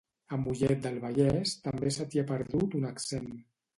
A 0.35 0.37
Mollet 0.43 0.79
del 0.85 0.95
Vallès 1.03 1.53
també 1.67 1.93
se 1.99 2.07
t'hi 2.15 2.23
ha 2.25 2.27
perdut 2.33 2.77
un 2.81 2.89
accent 2.95 3.29